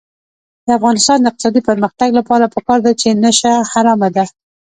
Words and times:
د 0.65 0.67
افغانستان 0.77 1.17
د 1.19 1.25
اقتصادي 1.29 1.61
پرمختګ 1.69 2.09
لپاره 2.19 2.51
پکار 2.55 2.79
ده 2.85 2.91
چې 3.01 3.09
نشه 3.23 3.53
حرامه 3.71 4.09
ده. 4.15 4.25